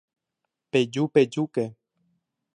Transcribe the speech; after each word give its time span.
Pejupejúke 0.71 1.65